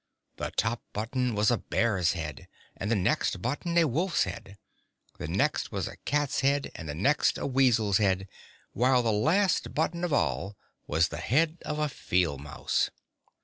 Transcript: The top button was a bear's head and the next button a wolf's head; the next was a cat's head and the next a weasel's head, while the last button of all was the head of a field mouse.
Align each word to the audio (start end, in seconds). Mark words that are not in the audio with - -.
The 0.37 0.49
top 0.57 0.81
button 0.93 1.35
was 1.35 1.51
a 1.51 1.57
bear's 1.59 2.13
head 2.13 2.47
and 2.75 2.89
the 2.89 2.95
next 2.95 3.39
button 3.39 3.77
a 3.77 3.83
wolf's 3.85 4.23
head; 4.23 4.57
the 5.19 5.27
next 5.27 5.71
was 5.71 5.87
a 5.87 5.97
cat's 6.05 6.39
head 6.39 6.71
and 6.73 6.89
the 6.89 6.95
next 6.95 7.37
a 7.37 7.45
weasel's 7.45 7.99
head, 7.99 8.27
while 8.71 9.03
the 9.03 9.11
last 9.11 9.75
button 9.75 10.03
of 10.03 10.11
all 10.11 10.57
was 10.87 11.09
the 11.09 11.17
head 11.17 11.59
of 11.65 11.77
a 11.77 11.87
field 11.87 12.41
mouse. 12.41 12.89